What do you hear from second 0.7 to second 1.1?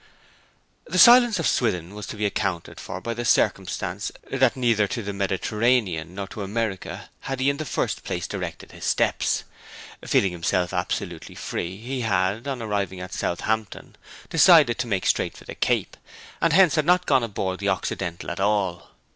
XL The